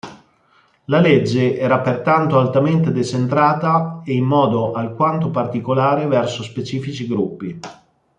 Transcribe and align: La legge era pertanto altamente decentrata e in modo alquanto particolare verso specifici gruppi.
La 0.85 0.99
legge 0.99 1.59
era 1.59 1.77
pertanto 1.81 2.39
altamente 2.39 2.91
decentrata 2.91 4.01
e 4.03 4.15
in 4.15 4.23
modo 4.25 4.71
alquanto 4.71 5.29
particolare 5.29 6.07
verso 6.07 6.41
specifici 6.41 7.05
gruppi. 7.05 7.59